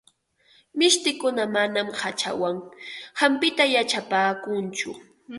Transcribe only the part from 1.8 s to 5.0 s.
hachawan hampita yachapaakunchu.